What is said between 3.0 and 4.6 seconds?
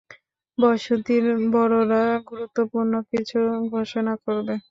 কিছু ঘোষণা করবে।